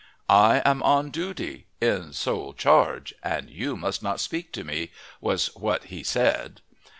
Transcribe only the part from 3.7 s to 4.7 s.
must not speak to